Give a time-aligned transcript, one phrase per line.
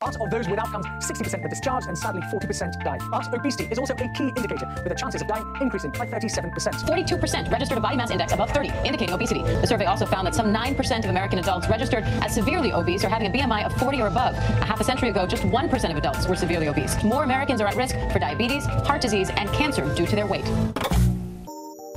[0.00, 3.02] But of those with outcomes, 60% were discharged and sadly 40% died.
[3.10, 6.50] But obesity is also a key indicator, with the chances of dying increasing by 37%.
[6.88, 9.42] 42% registered a body mass index above 30, indicating obesity.
[9.42, 13.10] The survey also found that some 9% of American adults registered as severely obese or
[13.10, 14.34] having a BMI of 40 or above.
[14.62, 16.96] A half a century ago, just 1% of adults were severely obese.
[17.04, 20.46] More Americans are at risk for diabetes, heart disease, and cancer due to their weight.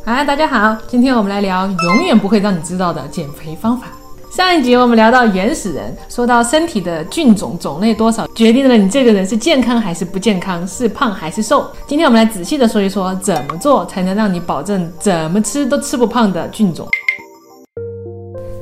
[0.03, 3.87] 嗨，大家好，今天我们来聊永远不会让你知道的减肥方法。
[4.35, 11.69] 上一集我们聊到原始人，说到身体的菌种种类多少，决定了你这个人是健康还是不健康，是胖还是瘦。
[11.85, 16.87] 今天我们来仔细的说一说，怎么做才能让你保证怎么吃都吃不胖的菌种。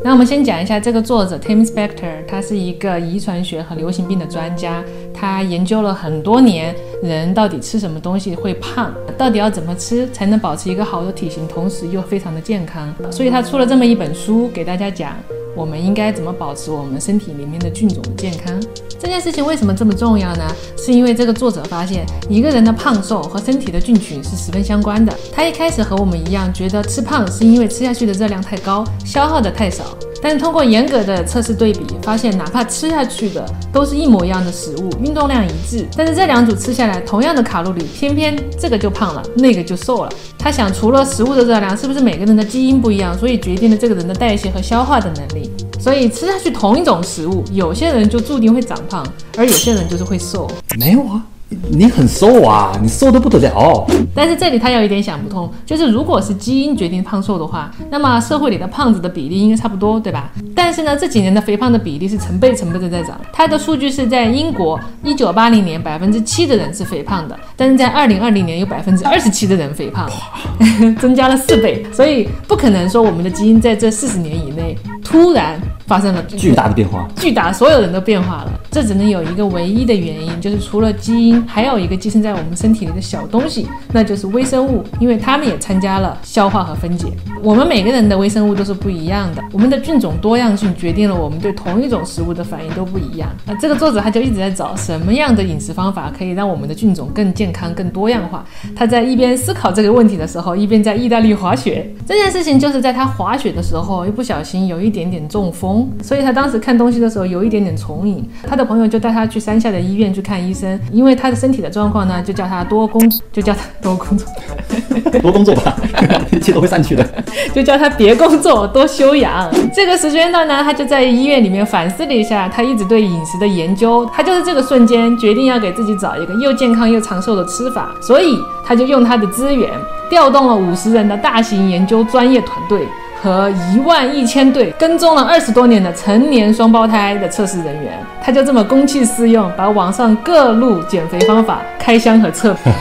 [0.04, 4.84] 那我们先讲一下这个作者 Tim Spector，他是一个遗传学和流行病的专家，
[5.22, 15.14] 他研究了很多年，人到底吃什么东西会胖，到底要怎么吃才能保持一个好的体型，同时又非常的健康，所以他出了这么一本书给大家讲。
[15.56, 18.60] 我们应该怎么保持我们身体里面的菌种的健康？
[18.98, 20.48] 这件事情为什么这么重要呢？
[20.78, 25.14] 是因为这个作者发现，一个人的胖瘦和身体的菌群是十分相关的。
[25.32, 29.84] 他一开始和我们一样，觉得吃胖是因为吃下去的热量太高，消耗的太少。
[30.22, 40.12] 但是通过严格的测试对比，发现哪怕吃下去的都是一模一样的食物，运动量一致，但是这两组吃下来同样的卡路里，偏偏这个就胖了，那个就瘦了。
[40.38, 45.52] 他想，除了食物的热量，是不是每个人的基因不一样，所以决定了这个人的代谢和消化的能力？
[45.80, 49.04] 所以吃下去同一种食物，有些人就注定会长胖，
[49.38, 50.48] 而有些人就是会瘦。
[50.78, 51.24] 没有啊。
[51.70, 53.86] 你很瘦啊，你瘦的不得了。
[54.16, 60.30] 但是这里他有一点想不通，就是如果是基因决定胖瘦的话，那么社会里的胖子的比例应该差不多，对吧？
[60.56, 63.20] 但是呢，这几年的肥胖的比例是成倍成倍的在涨。
[63.34, 70.10] 他的数据是在英国，一九八零年百分之七的人是肥胖的，但是在二零二零年有百分之二十七的人肥胖，
[71.00, 71.86] 增加了四倍。
[71.92, 75.60] 所以不可能说我们的基因在这四十年以内突然。
[75.88, 78.52] 发生了巨大的变化，巨大，所有人都变化了。
[78.72, 87.08] 这只能有一个唯一的原因，就是除了基因，还有一个寄生在我们身体里的小东西，那就是微生物，因为它们也参加了消化和分解。
[87.44, 93.28] 我们每个人的微生物都是不一样的，我们的菌种多样性决定了我们对同一种食物的反应都不一样。
[93.46, 98.46] 那这个作者他就一直在找什么样的饮食方法可以让我们的菌种更健康、更多样化。
[98.74, 101.94] 他在一边思考这个问题的时候，一边在意大利滑雪。
[102.08, 105.90] 这件事情就是在他滑雪的时候，一不小心有一点点中风。
[106.04, 113.02] 所以他当时看东西的时候有一点点重影，他的朋友就带他去山下的医院去看医生，因为他的身体的状况呢，就叫他多工，
[113.32, 114.28] 就叫他多工作，
[115.22, 115.76] 多工作吧，
[116.32, 117.08] 一切都会散去的，
[117.56, 119.50] 就叫他别工作，多休养。
[119.74, 129.70] 这个时间段呢，他就在医院里面反思了一下他一直对饮食的研究，他就是这个瞬间决定要给自己找一个又健康又长寿的吃法，所以他就用他的资源
[130.10, 132.88] 调动了五十人的大型研究专业团队。
[133.22, 142.74] 和一万一千对跟踪了二十多年的成年双胞胎的测试人员，他就这么公器私用，把网上各路减肥方法开箱和测评。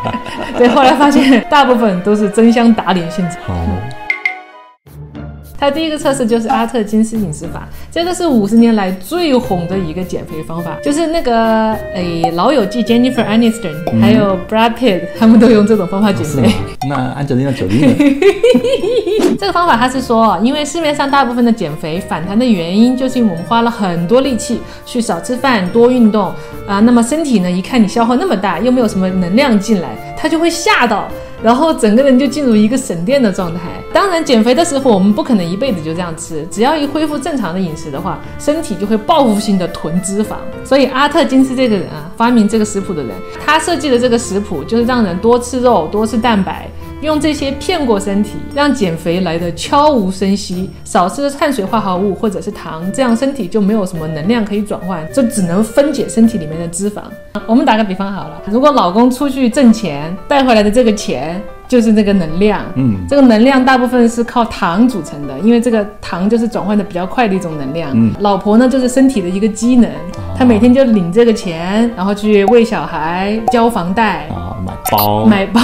[0.58, 3.40] 对，后来发现大部分都是真相打脸现场。
[5.58, 16.50] 他第一个测试就是阿特金斯饮食法，这个是五十年来最红的一个减肥方法，就是那个诶老友记 Jennifer Aniston 还有 Brad Pitt 他们都用这种方法减肥。
[16.88, 17.94] 那安吉丽娜·裘丽呢？
[19.38, 26.32] 这个方法他是说，因为市面上大部分的减肥反弹的原因，就是因为我们花了很多力气去少吃饭、多运动
[26.66, 31.08] 啊，那么身体呢一看你消耗那么大，又没有什么能量进来，它就会吓到。
[31.46, 33.60] 然后整个人就进入一个省电的状态。
[33.94, 40.38] 当然，减肥的时候我们不可能一辈子就这样吃，只要一恢复正常的饮食的话，身体就会报复性的囤脂肪。
[40.64, 43.12] 所以阿特金斯这个人啊，发明这个食谱的人，
[43.44, 46.68] 他设计的这个食谱就是让人多吃肉、多吃蛋白。
[47.02, 57.02] 用这些骗过身体，让减肥来的悄无声息，少吃碳水化合物或者是糖，这样身体就没有什么能量可以转换，就只能分解身体里面的脂肪。
[57.46, 61.40] 我们打个比方好了，如果老公出去挣钱带回来的这个钱。
[61.68, 67.90] 就是那个能量，嗯，这个能量大部分是靠糖组成的，因为这个糖就是转换的比较快的一种能量。
[67.92, 69.90] 嗯，老婆呢就是身体的一个机能，
[70.38, 74.28] 她每天就领这个钱，然后去喂小孩、交房贷
[74.90, 75.60] 包、买包，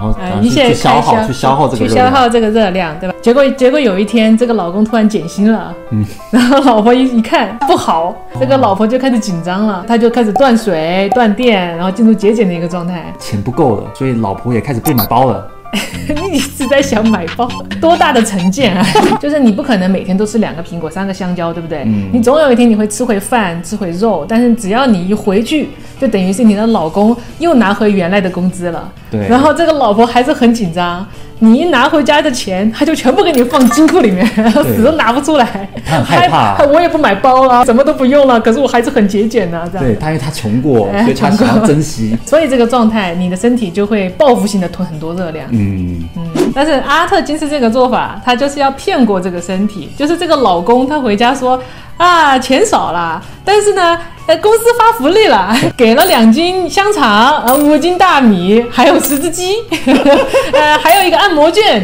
[0.00, 3.14] 然后 一切消耗去消耗这个去消耗这个热量，对吧？
[3.20, 15.06] 结果结果有一天这个老公突然减薪了，嗯， 然后老婆一一看不好，这个老婆就开始紧张了，她就开始断水、断电，然后进入节俭的一个状态，钱不够了，所以老婆也开始不买。
[15.06, 15.48] 包了，
[16.08, 17.48] 你一直在想买包，
[17.80, 18.84] 多大的成见啊！
[19.20, 21.82] 就是你不可能每天都吃两个苹果、三个香蕉，对不对？
[21.84, 25.68] 嗯，你总有一天你会吃回饭，吃回肉，但是只要你一回去，
[26.00, 28.90] 就等于是你的老公又拿回原来的工资了。
[29.10, 31.06] 对，然后这个老婆还是很紧张。
[31.40, 34.26] 你一拿回家的钱，他就全部给你放金库里面，
[34.76, 35.68] 死都拿不出来。
[35.84, 39.86] 他很害怕还我也不买包了，什么都不用了，可是我还是很节俭呢、这样。
[39.86, 42.16] 对他，因为他穷过， 哎所以他想要珍惜。
[42.26, 45.46] 所以这个状态，你的身体就会报复性的囤很多热量。
[45.50, 51.60] 嗯嗯， 但是阿特金斯这个做法，他就是要骗过这个身体，就是这个老公他回家说
[51.96, 59.56] 啊钱少了，但是呢，呃公司发福利了， 给了两斤香肠，呃五斤大米，还有十只鸡，
[60.52, 61.82] 呃还有一个按摩券，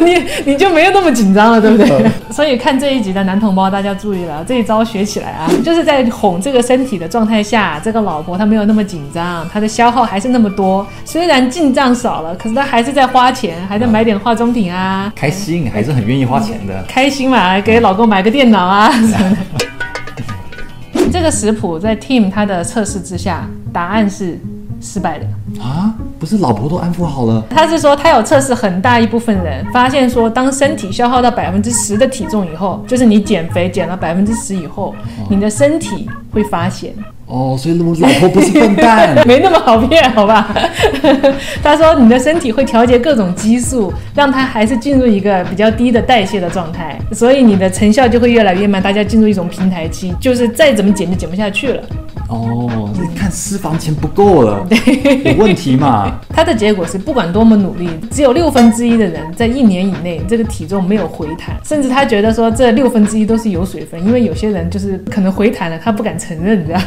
[0.00, 2.10] 你你就没有那么紧张了，对不对？
[2.30, 16.84] 所以看这一集的男同胞，大家注意了，这一招学起来啊，就是在哄这个身体的状态下，这个老婆她没有那么紧张，她的消耗还是那么多，虽然进账少了，可是她还是在花钱，还在买点化妆品啊，开心，还是很愿意花钱的。
[16.88, 21.06] 开心嘛，给老公买个电脑啊什么的。
[21.12, 24.38] 这个食谱在 Team 他的测试之下，答案是
[24.80, 25.26] 失败的。
[25.62, 34.94] 啊，不是老婆都安抚好了，他是说他有测试很大一部分人，发现说当身体消耗到百分之十的体重以后，就是你减肥减了百分之十以后，
[35.30, 36.92] 你的身体会发现。
[37.26, 39.16] 哦，所以老婆不是笨蛋。
[39.26, 40.54] 没那么好骗，好吧？
[41.62, 51.82] 他说你的身体会调节各种激素，让它还是进入一个比较低的代谢的状态，所以你的成效就会越来越慢，大家进入一种平台期，就是再怎么减就减不下去了。
[52.28, 54.66] 哦，你看私房钱不够了，
[55.24, 56.18] 有问题嘛？
[56.28, 66.82] 他的结果是，不管多么努力，只有六分之一的人在一年以内这个体重没有回弹，甚至他觉得说这六分之一都是有水分，因为有些人就是可能回弹了，他不敢承认，这样。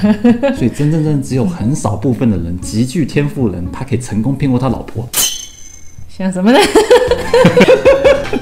[0.56, 5.07] 所以真真正正只有很少部分的人，极具天赋人，他可以成功骗过他老婆。
[6.09, 6.59] 想什么呢？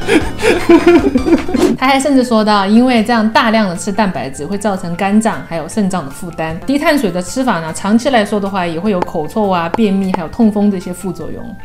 [1.78, 11.56] 他还甚至说到，因为这样大量的吃蛋白质会造成肝脏还有肾脏的负担，低碳水的吃法呢，长期来说的话也会有口臭啊、便秘还有痛风这些副作用。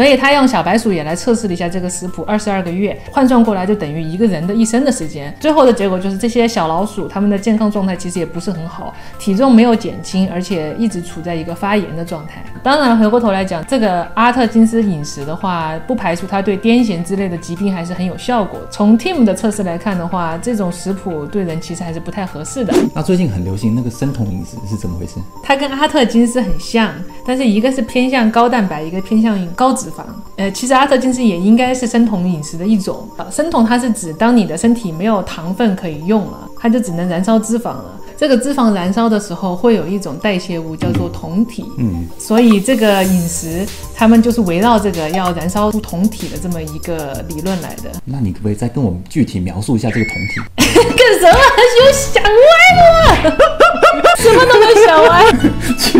[0.00, 5.30] 所以他用小白鼠也来测试了一下这个食谱，二十二个月换算过来就等于一个人的一生的时间。
[5.38, 12.42] 最后的结果就是这些小老鼠它们的健康状态其实也不是很好，体重没有减轻，而且一直处在一个发炎的状态。
[12.62, 18.58] 当然，回过头来讲，这个阿特金斯饮食的话，不排除它对癫痫之类的疾病还是很有效果。
[18.70, 22.72] 从 Team 的测试来看的话，这种食谱对人其实还是不太合适的。
[22.94, 25.16] 那最近很流行那个生酮饮食是怎么回事？
[25.42, 26.90] 它跟阿特金斯很像，
[27.26, 30.04] 但是一个是偏向高蛋白，一个偏向高脂肪。
[30.36, 33.08] 呃，其实阿特金斯也应该是生酮饮食的一种。
[33.16, 37.96] 呃生酮它是指当你的身体没有糖分可以用了，它就只能燃烧脂肪了。
[38.16, 41.64] 这个脂肪燃烧的时候，会有一种代谢物叫做酮体。
[41.78, 47.90] 嗯，所以这个饮食，他们就是围绕这个要燃烧出酮体的这么一个理论来的。
[48.04, 50.40] 那你可不可以再跟我们具体描述一下这个酮体？
[50.60, 51.38] 干什么？
[51.80, 53.59] 又想歪了？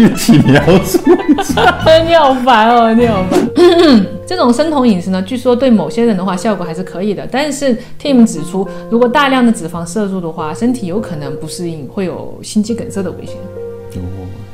[0.01, 0.99] 具体描述。
[2.07, 3.39] 你好烦哦，你好烦。
[4.27, 13.35] 这种生酮饮食呢，据说对某些人的话效果还是可以的，但是 Tim 指出，如果大量的脂肪摄入的话，身体有可能不适应，会有心肌梗塞的危险。
[13.97, 14.01] 哦，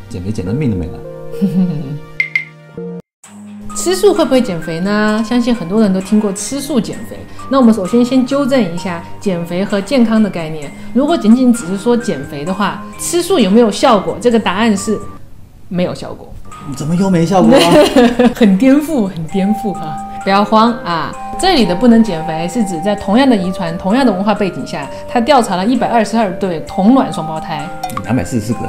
[0.09, 0.99] 减肥减的命都没了。
[3.77, 5.23] 吃素会不会减肥呢？
[5.29, 7.17] 相信很多人都听过吃素减肥。
[7.49, 10.73] 那我们首先先纠正一下减肥和健康的概念。
[10.93, 14.17] 如果仅仅只是说减肥的话，吃素有没有效果？
[14.21, 14.99] 这个答案是
[15.69, 16.33] 没有效果。
[16.77, 17.61] 怎么又没效果啊？
[18.35, 19.97] 很颠覆，很颠覆哈！
[20.25, 21.15] 不要慌啊！
[21.39, 27.69] 这里的不能减肥是指在同样的遗传、同样的文化背景下，他调查了一百二十二对同卵双胞胎，
[28.03, 28.61] 两百四十四个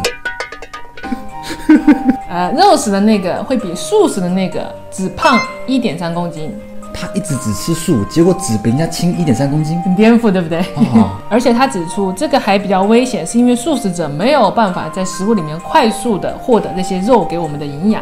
[1.70, 6.54] 人， 呃，肉食的那个会比素食的那个只胖一点三公斤，
[7.00, 9.80] 他一直只吃素，结果只比人家轻一点三公斤。
[9.82, 10.60] 很颠覆，对不对？
[10.76, 18.02] 哦 而且他指出，这个还比较危险，是因为素食者没有办法在食物里面快速的获得那些肉给我们的营养。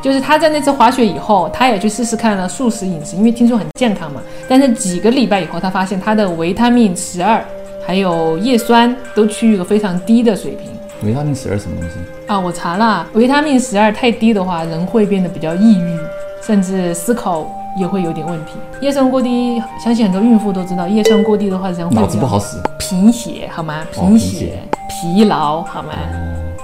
[0.00, 4.20] 就是他在那次滑雪以后，他也去试试看了素食饮食，因为听说很健康嘛。
[4.48, 7.44] 但是几个礼拜以后，他发现他的维他命十二
[7.84, 10.70] 还有叶酸都趋于一个非常低的水平。
[11.02, 11.96] 维他命十二什么东西？
[12.28, 15.98] 啊，我查了，维他命十二太低的话，人会变得比较抑郁，
[16.40, 17.44] 甚至思考
[17.76, 18.52] 也会有点问题。
[18.80, 22.56] 叶酸过低，相信很多孕妇都知道，叶酸过低的话，人会脑子不好使。
[22.78, 23.84] 贫血好吗？
[23.96, 25.90] 哦贫血贫血、疲劳好吗？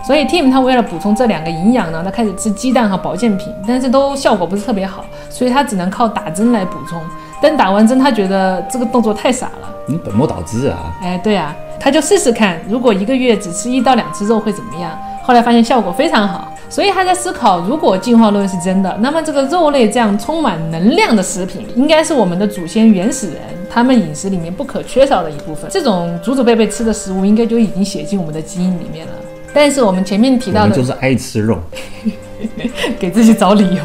[0.06, 7.00] 所以 Tim 他为了补充这两个营养呢，他开始吃鸡蛋和保健品，但是都效果不是特别好，所以他只能靠打针来补充。
[7.40, 9.68] 但打完针，他觉得这个动作太傻了。
[9.86, 10.94] 你本末倒置啊！
[11.02, 14.90] 哎，对啊，他就试试看，如果一个月只吃一到两次肉会怎么样？
[15.22, 23.36] 后来发现效果非常好，所以他在思考，如果进化论是真的，那么这个肉类这样充满能量的食品，应该是我们的祖先原始人
[23.70, 25.70] 他们饮食里面不可缺少的一部分。
[25.70, 29.12] 这种祖祖辈辈吃的食物，应该就已经写进我们的基因里面了。
[29.52, 31.58] 但是我们前面提到的就是爱吃肉。
[32.98, 33.82] 给自己找理由。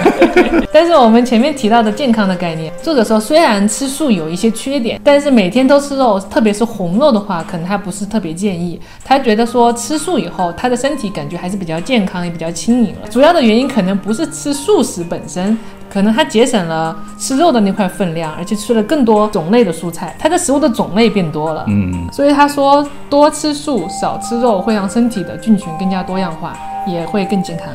[0.72, 8.80] 但是我们前面提到的健康的概念，作者说虽然吃素有一些缺点，但是每天都吃肉，特别是红肉的话，可能他不是特别建议。
[9.04, 13.08] 他觉得说吃素以后，他的身体感觉还是比较健康，也比较轻盈了。
[13.10, 15.56] 主要的原因可能不是吃素食本身。
[15.92, 21.66] 可能他节省了吃肉的那块分量，而且吃了更多种类的蔬菜，他的食物的种类变多了。
[21.68, 26.56] 嗯，所以他说多吃素少吃肉会让身体的菌群更加多样化，
[26.86, 27.68] 也会更健康。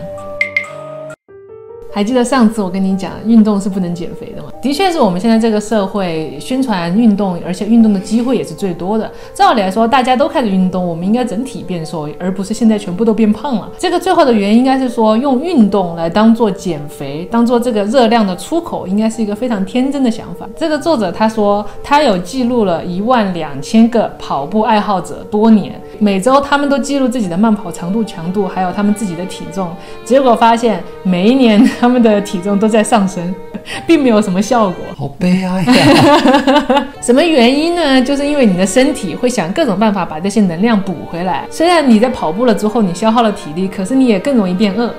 [1.98, 4.50] 还记得上次我跟你讲，运动是不能减肥的吗？
[4.62, 9.12] 的确是我们现在这个社会宣传运动，而且运动的机会也是最多的。
[9.34, 13.72] 照理来说，大家都开始运动，我们应该整体变瘦，而不是现在全部都变胖了。
[13.80, 20.48] 这个最后的原因应该是说，用运动来当做减肥，当做这个热量的出口，应该是一个非常天真的想法。
[20.56, 29.68] 这个作者他说，他有记录了一万两千个跑步爱好者多年，每周他们都记录自己的慢跑长度、强度，还有他们自己的体重，
[30.06, 31.68] 结果发现每一年。
[31.88, 33.34] 他们的体重都在上升，
[33.88, 36.88] 并没有什么效果，好悲哀呀！
[37.02, 38.02] 什么原因呢？
[38.02, 41.46] 就是因为你的身体会想各种办法把这些能量补回来。
[41.50, 44.94] 虽然你在跑步了之后你消耗了体力，可是你也更容易变饿。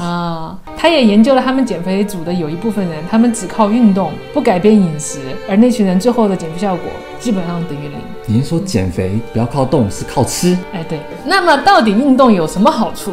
[0.00, 6.86] 啊，他也研究了他们减肥组的有一部分人，他们只靠运动，不改变饮食，而那群人最后的减肥效果
[7.20, 7.98] 基本上等于零。
[8.24, 10.56] 你是说减肥不要靠动，是靠吃？
[10.72, 10.98] 哎，对。
[11.26, 13.12] 那么到底运动有什么好处？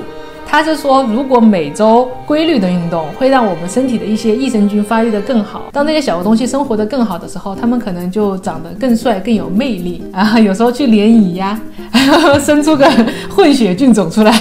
[0.52, 10.40] 他是说，如果每周规律的运动会让我们身体的一些益生菌发育的更好，当那些小东西生活的更好的时候，他们可能就长得更帅、更有魅力 啊。
[10.40, 11.62] 有时候去联谊呀，
[12.44, 12.90] 生出个
[13.30, 14.34] 混血菌种出来，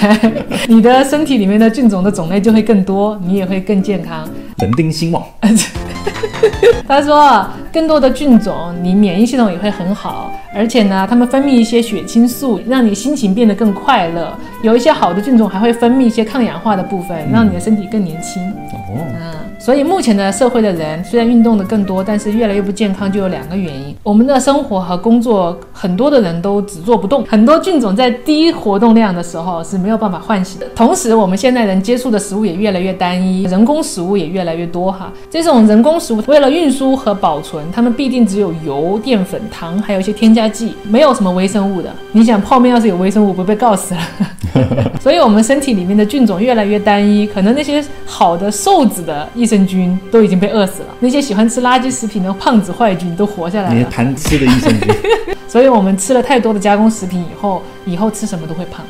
[0.67, 4.27] 你的身体里面的菌种的种类就会更多，你也会更健康。
[4.63, 5.23] 人丁兴旺。
[6.87, 14.33] 他说，更多的菌种，你免疫系统也会很好，而且呢，他们分泌一些血清素，让你心情变得更快乐。
[14.63, 18.43] 有一些好的菌种还会分泌一些抗氧化的部分，让你的身体更年轻。
[18.73, 30.67] 哦，嗯，所以目前的社会的人虽然运动的更多，但是越来越不健康，就有两个原因：我们的生活和工作，很多的人都只做不动，很多菌种在低活动量的时候是没有办法唤醒的。
[30.77, 35.13] 同时，我们现在人接触的食物也越来越单一，人工食物也越来越多哈。
[35.29, 41.91] 这种人工食物为了运输和保存，它们必定只有油、淀粉、糖，还有一些添加剂，没有什么微生物的。
[42.13, 44.01] 你想泡面要是有微生物，不被告死了？
[45.01, 53.75] 所以，我们身体里面的菌种越来越单一，可能那些好的瘦子的益生菌都已经被饿死了，那些喜欢吃垃圾食品的胖子坏菌都活下来了。
[53.75, 54.95] 那些贪吃的益生菌。
[55.49, 58.85] 所以我们吃了太多的加工食品以后，以后吃什么都会胖。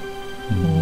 [0.51, 0.78] 嗯。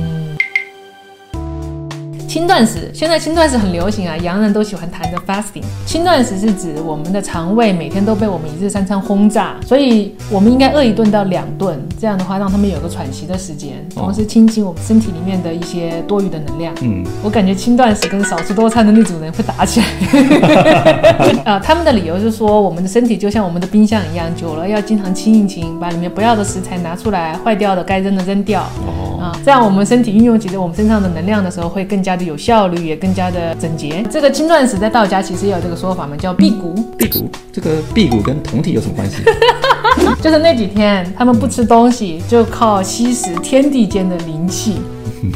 [2.26, 5.62] 轻断食，现在轻断食很流行啊，洋人都喜欢谈的 fasting。
[5.86, 16.74] 轻断食是指我们的肠胃每天都被我们一日三餐轰炸，所以我们应该饿一顿到两顿，这样的话让他们有个喘息的时间，同时清清我们身体里面的一些多余的能量。
[16.82, 19.86] 嗯，我感觉轻断食跟少吃多餐的那种人会打起来。
[21.44, 28.62] 啊，他们的理由是说，我们的身体就像我们的冰箱一样，久了要经常清一清，把里面不要的食材拿出来，坏掉的该扔的扔掉。
[28.86, 32.26] 哦，啊，这样我们身体运用起我们身上的能量的时候会更加的。
[32.26, 34.04] 有效率也更加的整洁。
[34.10, 36.74] 这个轻断食在道家其实也有这个说法嘛，叫辟谷。
[36.98, 39.22] 辟谷，这个辟谷跟酮体有什么关系？
[40.20, 44.82] 就是那几天他们不吃东西，就靠吸食天地间的灵气。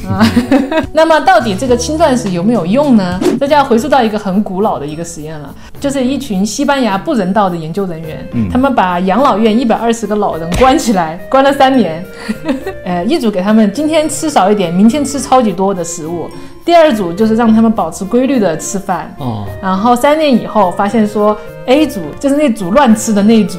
[0.07, 0.25] 啊，
[0.93, 3.21] 那么到底这个轻断食有没有用呢？
[3.39, 12.05] 这就要回溯到一个很古老的一个实验了，就是一群西班牙不人道的研究人员，他们把养老院一百二十个老人关起来， 关了三年。
[12.85, 16.29] 呃，一组给他们今天吃少一点，明天吃超级多的食物；
[16.65, 19.15] 第二组就是让他们保持规律的吃饭。
[19.19, 23.59] 哦，然后三年以后发现说，A 组就是那组乱吃的那一组，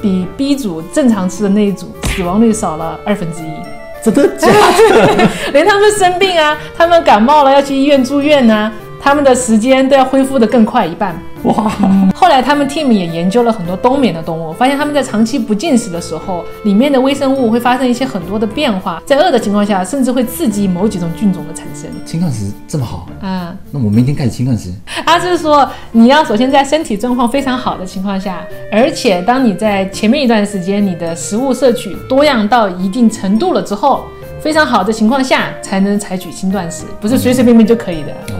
[0.00, 3.69] 比 B 组正常吃的那一组死亡率少了二分之一。
[4.02, 5.28] 真的假的？
[5.52, 11.18] 连他们生病啊，他们感冒了要去医院住院啊，他们的时间都要恢复的更快一半。
[11.44, 11.72] 哇！
[12.14, 21.88] 后来他们 team 也研究了很多冬眠的动物，发现他们在长期不进食的时候，里面的微生物会发生一些很多的变化，在饿的情况下，甚至会刺激某几种菌种的产生。
[22.04, 23.56] 轻断食这么好啊？
[23.70, 24.70] 那我明天开始轻断食。
[25.06, 34.04] 他是说，你要首先在身体状况非常好的情况下，而且当你在前面一段时间你的食物摄取多样到一定程度了之后，
[34.42, 38.12] 非常好的情况下，才能采取轻断食，不是随随便便就可以的。
[38.34, 38.39] 哦，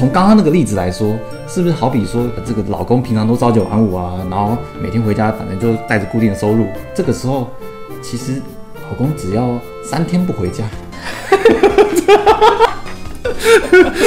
[0.00, 1.14] 从刚刚那个例子来说。
[1.46, 6.64] 是不是好比说，这个老公平常都朝九晚五啊，然后每天回家反正就带着固定的收入，
[6.94, 7.50] 这个时候
[8.00, 8.40] 其实
[8.88, 10.62] 老公只要三天不回家，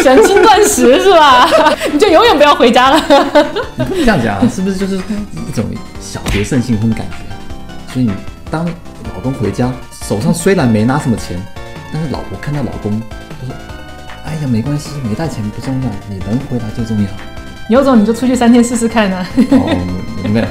[0.02, 1.50] 想轻断食是吧？
[1.92, 3.04] 你就永远不要回家了。
[3.92, 5.66] 你这样讲，是不是就是一种
[6.00, 7.94] 小别胜新婚的感觉？
[7.94, 8.14] 所以你
[8.50, 8.66] 当
[9.14, 11.38] 老公回家，手上虽然没拿什么钱，
[11.92, 12.90] 但是老婆看到老公，
[13.42, 13.54] 就说
[14.34, 17.06] 哎呀，没关系，没带钱不重要，你能回来最重要。
[17.70, 19.70] 有种你就出去三天试试看呢、哦，
[20.24, 20.46] 没有没有，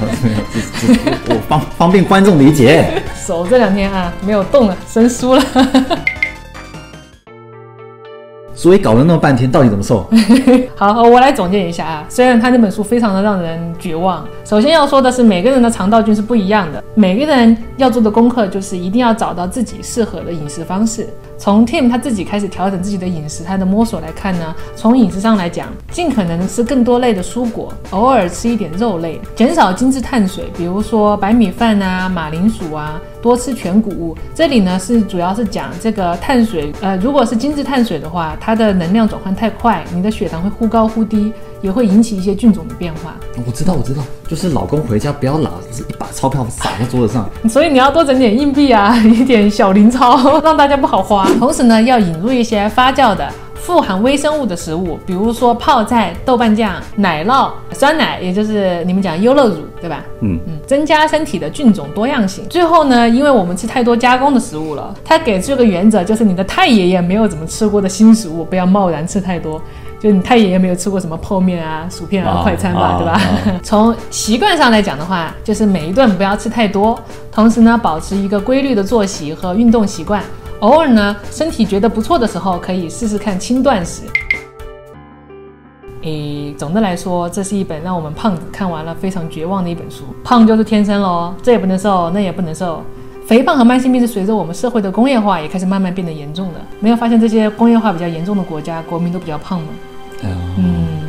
[0.53, 3.03] 这这我方方便观众理解。
[3.13, 5.43] 手这两天啊没有动了，生疏了。
[8.55, 10.09] 所以搞了那么半天，到底怎么瘦？
[10.75, 12.05] 好，我来总结一下啊。
[12.07, 21.09] 虽然他那本书非常的让人绝望，首先要说的是，每个人的肠道菌是不一样的，每个人要做的功课就是一定要找到自己适合的饮食方式。
[21.43, 34.15] 从 Tim 他自己开始调整自己的饮食，他的摸索来看呢，从饮食上来讲，尽可能吃更多类的蔬果，偶尔吃一点肉类，减少精致碳水，比如说白米饭啊、马铃薯啊，多吃全谷物。
[34.33, 41.33] 这里呢是主要是讲这个碳水，呃，如果是精致碳水的话，它的能量转换太快，你的血糖会忽高忽低，
[41.63, 43.15] 也会引起一些菌种的变化。
[43.47, 47.27] 我知道，我知道，就是老公回家不要老是一把钞票撒在桌子上。
[47.49, 51.25] 所以你要多整点硬币啊， 一点小零钞，让大家不好花。
[51.39, 53.27] 同时呢，要引入一些发酵的。
[53.55, 60.03] 富含微生物的食物，比如说泡菜、豆瓣酱、奶酪、酸奶，也就是你们讲优乐乳，对吧？
[60.19, 62.43] 嗯嗯，增加身体的菌种多样性。
[62.49, 69.61] 最后呢，因为我们吃太多加工的食物了，它给出个原则，就是你的太爷爷没有怎么吃过的新食物，不要贸然吃太多。
[70.03, 73.13] 就你太爷爷没有吃过什么泡面啊、薯片啊、啊快餐吧，啊对吧？
[73.13, 76.99] 啊 从习惯上来讲的话，就是每一顿不要吃太多，
[77.31, 80.21] 同时呢，保持一个规律的作息和运动习惯。
[80.59, 84.01] 偶尔呢，身体觉得不错的时候，可以试试看轻断食。
[86.01, 90.03] 诶，总的来说，这是一本让我们胖子看完了非常绝望的一本书。
[90.21, 92.83] 胖就是天生喽，这也不能瘦，那也不能瘦。
[93.25, 96.59] 肥胖和慢性病是随着我们社会的工业化也开始慢慢变得严重的。
[96.81, 99.67] 没有发现这些工业化比较严重的国家，国民都比较胖吗？
[100.57, 101.01] 嗯，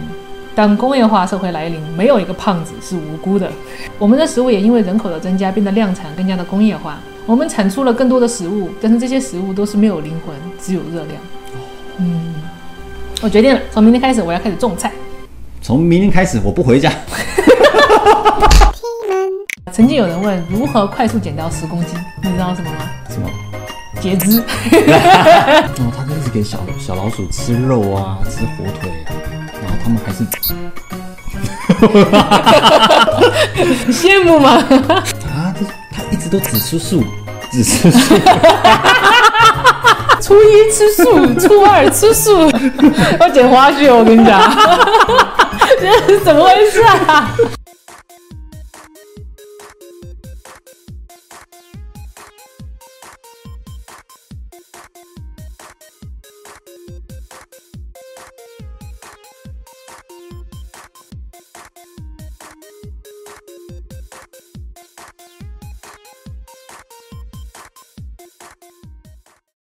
[0.55, 3.51] 当工业化社会来临，没有一个胖子是无辜的。
[3.99, 6.99] 我们的食物也因为人口的增加，变得量产更加的工业化。
[7.27, 11.17] 我们产出了更多的食物，但是这些食物都是没有灵魂，只有热量。
[11.99, 12.35] 嗯，
[13.23, 14.93] 我决定了，从明天开始我要开始种菜。
[15.63, 16.93] 从明天开始我不回家。
[19.73, 22.91] 曾经有人问如何快速减掉十公斤，你知道什么吗？
[23.09, 23.29] 什么？
[24.05, 24.45] 截肢。
[24.87, 25.01] 然
[25.79, 29.17] 后，他就一直给小小老鼠吃肉啊，吃火腿啊，
[29.63, 30.23] 然后他们还是
[33.87, 34.51] 你 羡慕吗？
[35.33, 37.03] 啊，这他一直都只吃素，
[37.51, 38.15] 只吃素。
[40.21, 42.51] 初一吃素，初二吃素，
[43.21, 44.55] 要剪花絮，我跟你讲，
[45.81, 47.35] 这是怎么回事啊？